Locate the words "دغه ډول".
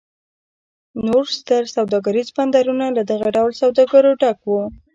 3.11-3.51